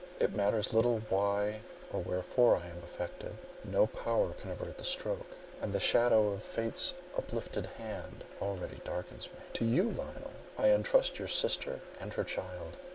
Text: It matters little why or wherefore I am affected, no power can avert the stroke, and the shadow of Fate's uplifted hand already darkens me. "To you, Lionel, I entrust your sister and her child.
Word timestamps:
It 0.19 0.33
matters 0.35 0.73
little 0.73 1.01
why 1.09 1.61
or 1.93 1.99
wherefore 2.01 2.57
I 2.57 2.65
am 2.69 2.79
affected, 2.79 3.37
no 3.63 3.85
power 3.85 4.33
can 4.33 4.49
avert 4.49 4.79
the 4.79 4.83
stroke, 4.83 5.37
and 5.61 5.71
the 5.73 5.79
shadow 5.79 6.29
of 6.29 6.41
Fate's 6.41 6.95
uplifted 7.15 7.67
hand 7.77 8.23
already 8.41 8.81
darkens 8.83 9.27
me. 9.27 9.37
"To 9.53 9.63
you, 9.63 9.91
Lionel, 9.91 10.31
I 10.57 10.69
entrust 10.69 11.19
your 11.19 11.27
sister 11.27 11.81
and 11.99 12.11
her 12.13 12.23
child. 12.23 12.77